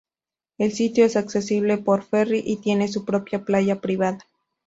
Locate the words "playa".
3.45-3.81